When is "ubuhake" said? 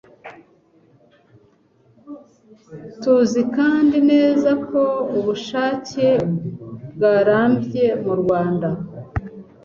5.17-6.07